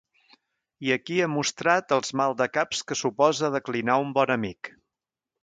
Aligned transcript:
I 0.87 0.93
aquí 0.95 1.19
he 1.25 1.27
mostrat 1.33 1.93
els 1.97 2.15
maldecaps 2.21 2.81
que 2.93 2.99
suposa 3.03 3.53
declinar 3.59 4.01
un 4.07 4.17
bon 4.19 4.35
amic. 4.39 4.73